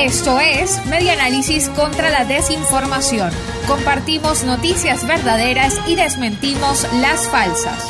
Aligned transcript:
Esto 0.00 0.38
es 0.40 0.84
Media 0.86 1.12
Análisis 1.14 1.68
contra 1.70 2.10
la 2.10 2.24
Desinformación. 2.24 3.30
Compartimos 3.66 4.44
noticias 4.44 5.06
verdaderas 5.06 5.80
y 5.86 5.96
desmentimos 5.96 6.86
las 7.00 7.28
falsas. 7.28 7.86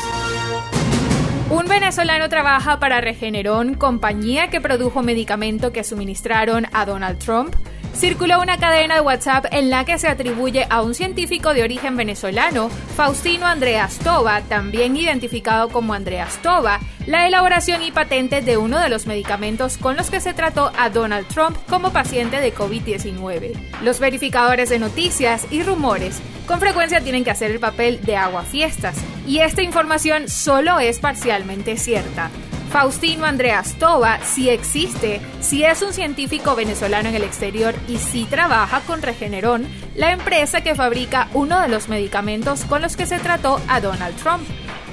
Un 1.49 1.65
venezolano 1.65 2.29
trabaja 2.29 2.79
para 2.79 3.01
Regeneron, 3.01 3.73
compañía 3.73 4.49
que 4.49 4.61
produjo 4.61 5.01
medicamento 5.01 5.71
que 5.71 5.83
suministraron 5.83 6.67
a 6.73 6.85
Donald 6.85 7.17
Trump 7.17 7.55
circuló 7.95 8.41
una 8.41 8.57
cadena 8.57 8.95
de 8.95 9.01
WhatsApp 9.01 9.45
en 9.51 9.69
la 9.69 9.85
que 9.85 9.97
se 9.97 10.07
atribuye 10.07 10.65
a 10.69 10.81
un 10.81 10.93
científico 10.93 11.53
de 11.53 11.63
origen 11.63 11.97
venezolano, 11.97 12.69
Faustino 12.95 13.45
Andreas 13.45 13.97
Toba, 13.99 14.41
también 14.41 14.95
identificado 14.95 15.69
como 15.69 15.93
Andreas 15.93 16.41
Toba, 16.41 16.79
la 17.05 17.27
elaboración 17.27 17.81
y 17.83 17.91
patente 17.91 18.41
de 18.41 18.57
uno 18.57 18.79
de 18.79 18.89
los 18.89 19.07
medicamentos 19.07 19.77
con 19.77 19.97
los 19.97 20.09
que 20.09 20.19
se 20.19 20.33
trató 20.33 20.71
a 20.77 20.89
Donald 20.89 21.27
Trump 21.27 21.57
como 21.67 21.91
paciente 21.91 22.39
de 22.39 22.53
COVID-19. 22.53 23.53
Los 23.83 23.99
verificadores 23.99 24.69
de 24.69 24.79
noticias 24.79 25.47
y 25.51 25.63
rumores 25.63 26.21
con 26.45 26.59
frecuencia 26.59 27.01
tienen 27.01 27.23
que 27.23 27.31
hacer 27.31 27.51
el 27.51 27.59
papel 27.59 28.01
de 28.01 28.15
aguafiestas, 28.15 28.97
y 29.27 29.39
esta 29.39 29.61
información 29.61 30.27
solo 30.27 30.79
es 30.79 30.99
parcialmente 30.99 31.77
cierta. 31.77 32.31
Faustino 32.69 33.25
Andreas 33.25 33.73
Toba 33.79 34.19
si 34.23 34.49
existe, 34.49 35.21
si 35.41 35.63
es 35.63 35.81
un 35.81 35.91
científico 35.91 36.55
venezolano 36.55 37.09
en 37.09 37.15
el 37.15 37.23
exterior 37.23 37.73
y 37.87 37.97
si 37.97 38.25
trabaja 38.25 38.81
con 38.81 39.01
Regeneron, 39.01 39.67
la 39.95 40.11
empresa 40.11 40.61
que 40.61 40.75
fabrica 40.75 41.29
uno 41.33 41.59
de 41.61 41.67
los 41.67 41.89
medicamentos 41.89 42.65
con 42.65 42.83
los 42.83 42.95
que 42.95 43.07
se 43.07 43.17
trató 43.17 43.59
a 43.67 43.81
Donald 43.81 44.15
Trump. 44.17 44.43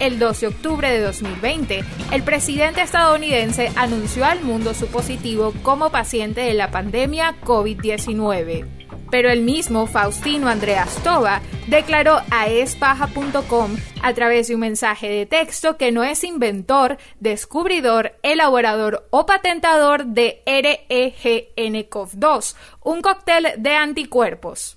El 0.01 0.19
12 0.19 0.41
de 0.41 0.55
octubre 0.55 0.91
de 0.91 1.01
2020, 1.01 1.85
el 2.13 2.23
presidente 2.23 2.81
estadounidense 2.81 3.71
anunció 3.77 4.25
al 4.25 4.43
mundo 4.43 4.73
su 4.73 4.87
positivo 4.87 5.53
como 5.63 5.91
paciente 5.91 6.41
de 6.43 6.55
la 6.55 6.71
pandemia 6.71 7.37
COVID-19 7.43 8.86
pero 9.17 9.31
el 9.31 9.41
mismo 9.41 9.87
Faustino 9.87 10.47
Andreas 10.47 11.03
Toba 11.03 11.41
declaró 11.69 12.21
a 12.31 12.49
espaja.com 12.49 13.75
a 14.03 14.13
través 14.13 14.49
de 14.49 14.55
un 14.55 14.61
mensaje 14.61 15.09
de 15.09 15.25
texto 15.25 15.79
que 15.79 15.91
no 15.91 16.05
es 16.05 16.23
inventor, 16.23 16.99
descubridor, 17.19 18.19
elaborador 18.23 19.09
o 19.09 19.25
patentador 19.25 20.05
de 20.05 20.43
REGNCOV2, 20.45 22.57
un 22.85 23.01
cóctel 23.01 23.55
de 23.57 23.75
anticuerpos. 23.75 24.77